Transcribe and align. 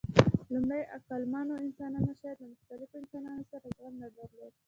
لومړنیو 0.53 0.91
عقلمنو 0.97 1.53
انسانانو 1.65 2.11
شاید 2.21 2.37
له 2.41 2.47
مختلفو 2.53 2.99
انسانانو 3.01 3.43
سره 3.51 3.65
زغم 3.75 3.93
نه 4.03 4.07
درلود. 4.15 4.53